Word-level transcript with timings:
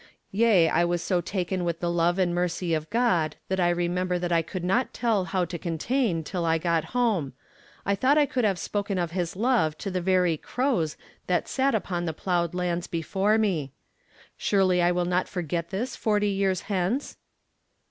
Yea, 0.31 0.67
I 0.67 0.83
was 0.83 1.03
so 1.03 1.21
taken 1.21 1.63
with 1.63 1.79
the 1.79 1.91
love 1.91 2.17
and 2.17 2.33
mercy 2.33 2.73
of 2.73 2.89
God 2.89 3.35
that 3.49 3.59
I 3.59 3.69
remember 3.69 4.17
that 4.17 4.31
I 4.31 4.41
could 4.41 4.63
not 4.63 4.95
tell 4.95 5.25
how 5.25 5.45
to 5.45 5.59
contain 5.59 6.23
till 6.23 6.43
I 6.43 6.57
got 6.57 6.85
home; 6.97 7.33
I 7.85 7.93
thought 7.93 8.17
I 8.17 8.25
could 8.25 8.43
have 8.43 8.57
spoken 8.57 8.97
of 8.97 9.11
His 9.11 9.35
love 9.35 9.77
to 9.77 9.91
the 9.91 10.01
very 10.01 10.37
crows 10.37 10.97
that 11.27 11.47
sat 11.47 11.75
upon 11.75 12.05
the 12.05 12.13
ploughed 12.13 12.55
lands 12.55 12.87
before 12.87 13.37
me. 13.37 13.73
Surely 14.37 14.81
I 14.81 14.91
will 14.91 15.05
not 15.05 15.27
forget 15.27 15.69
this 15.69 15.95
forty 15.95 16.29
years 16.29 16.61
hence?' 16.61 17.17